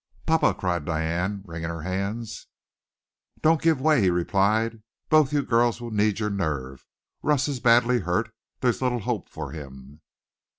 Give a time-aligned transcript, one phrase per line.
[0.25, 2.47] "Papa!" cried Diane, wringing her hands.
[3.41, 4.81] "Don't give way," he replied.
[5.09, 6.87] "Both you girls will need your nerve.
[7.21, 8.33] Russ is badly hurt.
[8.61, 10.01] There's little hope for him."